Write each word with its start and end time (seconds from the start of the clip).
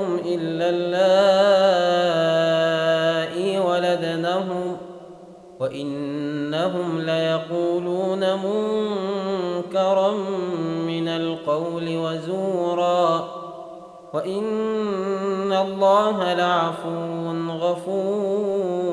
امهاتهم 0.00 0.20
إلا 0.24 0.70
اللائي 0.70 1.98
ولدنهم 3.58 4.76
وإنهم 5.60 7.00
ليقولون 7.00 8.20
منكرا 8.34 10.12
من 10.86 11.08
القول 11.08 11.96
وزورا 11.96 13.28
وإن 14.14 15.52
الله 15.52 16.34
لعفو 16.34 17.30
غفور 17.50 18.90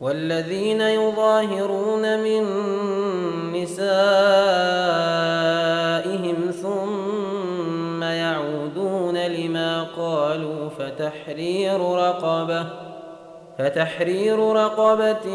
والذين 0.00 0.80
يظاهرون 0.80 2.20
من 2.22 2.44
نسائهم 3.52 5.37
فتحرير 11.08 11.80
رقبة 11.80 12.66
فتحرير 13.58 14.52
رقبة 14.52 15.26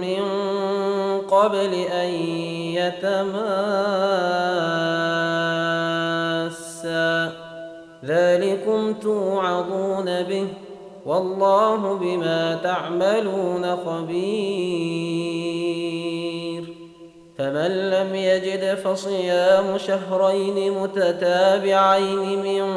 من 0.00 0.22
قبل 1.20 1.74
أن 1.74 2.08
يتماسا. 2.76 3.32
ذلكم 8.04 8.94
توعظون 8.94 10.22
به 10.22 10.48
والله 11.06 11.94
بما 11.94 12.54
تعملون 12.54 13.76
خبير. 13.76 15.02
فمن 17.38 17.90
لم 17.90 18.14
يجد 18.14 18.74
فصيام 18.74 19.78
شهرين 19.78 20.72
متتابعين 20.82 22.42
من 22.42 22.76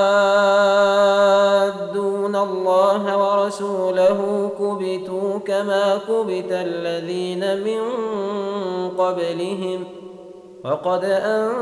ورسوله 3.51 4.51
كبتوا 4.59 5.39
كما 5.39 5.99
كبت 6.07 6.51
الذين 6.51 7.63
من 7.63 7.81
قبلهم. 8.97 9.83
وقد 10.63 11.03
أنزلنا 11.03 11.61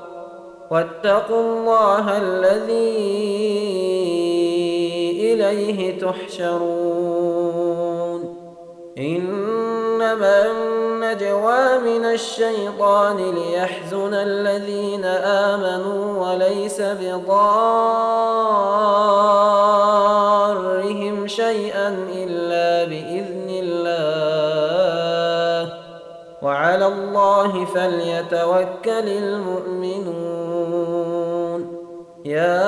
واتقوا 0.71 1.41
الله 1.41 2.17
الذي 2.17 3.01
إليه 5.33 5.99
تحشرون. 5.99 7.41
إنما 8.97 10.51
النجوى 10.51 11.77
من 11.77 12.05
الشيطان 12.05 13.17
ليحزن 13.17 14.13
الذين 14.13 15.05
آمنوا 15.05 16.27
وليس 16.27 16.81
بضارهم 16.81 17.31
شيئا 21.27 21.89
الله 26.93 27.65
فليتوكل 27.65 29.07
المؤمنون. 29.23 30.41
يا 32.25 32.67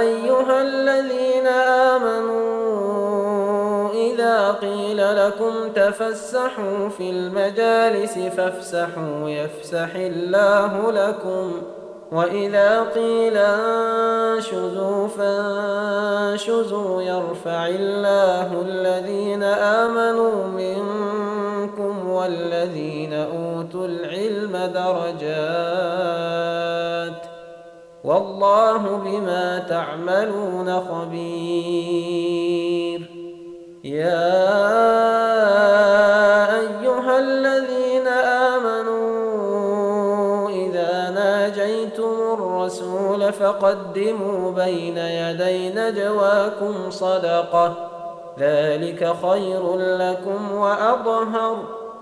أيها 0.00 0.62
الذين 0.62 1.46
آمنوا 1.96 2.34
إذا 3.92 4.52
قيل 4.52 5.26
لكم 5.26 5.52
تفسحوا 5.74 6.88
في 6.98 7.10
المجالس 7.10 8.18
فافسحوا 8.18 9.28
يفسح 9.28 9.94
الله 9.94 10.92
لكم. 10.92 11.52
وإذا 12.12 12.82
قيل 12.94 13.36
انشزوا 13.36 15.08
فانشزوا 15.08 17.02
يرفع 17.02 17.66
الله 17.66 18.62
الذين 18.62 19.42
آمنوا 19.42 20.46
منكم 20.46 20.93
والذين 22.24 23.12
أوتوا 23.12 23.86
العلم 23.86 24.56
درجات 24.74 25.24
والله 28.04 28.96
بما 29.04 29.58
تعملون 29.68 30.80
خبير. 30.80 31.90
يا 33.84 34.34
أيها 36.60 37.18
الذين 37.18 38.06
آمنوا 38.52 40.50
إذا 40.50 41.10
ناجيتم 41.10 42.14
الرسول 42.32 43.32
فقدموا 43.32 44.50
بين 44.50 44.98
يدي 44.98 45.70
نجواكم 45.70 46.90
صدقة. 46.90 47.90
ذلك 48.38 49.14
خير 49.22 49.76
لكم 49.76 50.52
وأظهر 50.52 51.83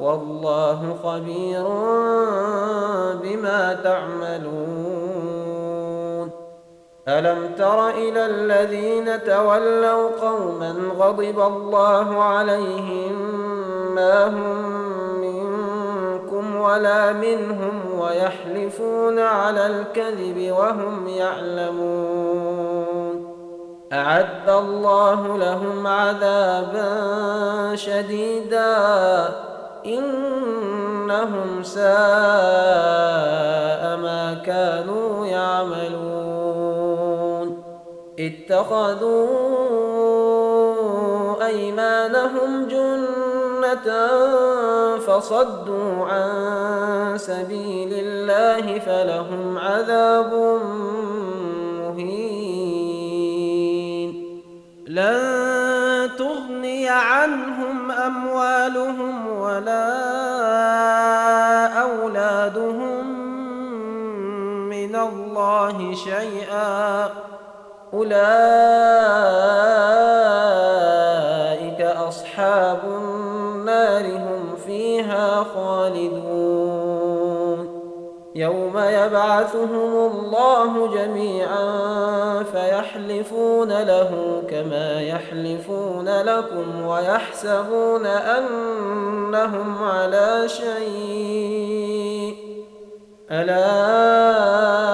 والله 0.00 0.96
خبير 1.04 1.64
بما 3.22 3.74
تعملون. 3.84 5.14
ألم 7.08 7.54
تر 7.58 7.88
إلى 7.88 8.26
الذين 8.26 9.24
تولوا 9.24 10.10
قوما 10.20 10.74
غضب 10.98 11.40
الله 11.40 12.22
عليهم 12.22 13.12
ما 13.94 14.26
هم 14.26 14.80
منكم 15.20 16.56
ولا 16.56 17.12
منهم 17.12 18.00
ويحلفون 18.00 19.18
على 19.18 19.66
الكذب 19.66 20.52
وهم 20.58 21.08
يعلمون. 21.08 22.54
أعد 23.92 24.48
الله 24.48 25.38
لهم 25.38 25.86
عذابا 25.86 26.90
شديدا. 27.74 29.53
إنهم 29.86 31.62
ساء 31.62 31.84
ما 33.96 34.42
كانوا 34.46 35.26
يعملون. 35.26 36.44
اتخذوا 38.18 39.44
أيمانهم 41.46 42.66
جنة 42.68 44.08
فصدوا 44.98 46.04
عن 46.06 46.30
سبيل 47.18 47.92
الله 47.92 48.78
فلهم 48.78 49.58
عذاب 49.58 50.32
مهين. 51.80 52.54
لن 54.86 56.10
تغني 56.18 56.88
عنهم 56.88 57.90
أموالهم 57.90 59.13
ولا 59.54 59.86
أولادهم 61.82 63.06
من 64.68 64.96
الله 64.96 65.94
شيئا. 65.94 67.10
أولئك 67.94 68.20
أصحاب 71.80 72.78
النار 72.84 74.16
هم 74.16 74.56
فيها 74.66 75.44
خالدون. 75.54 76.63
يوم 78.34 78.78
يبعثهم 78.78 80.10
الله 80.12 80.94
جميعا 80.94 82.42
فيحلفون 82.42 83.82
له 83.82 84.42
كما 84.50 85.00
يحلفون 85.00 86.08
لكم 86.08 86.86
ويحسبون 86.86 88.06
أنهم 88.06 89.84
على 89.84 90.48
شيء. 90.48 92.34
ألا 93.30 94.93